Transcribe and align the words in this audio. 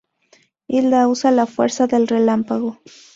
Hilda 0.65 1.07
usa 1.07 1.29
la 1.29 1.45
Fuerza 1.45 1.85
del 1.85 2.07
Relámpago. 2.07 2.79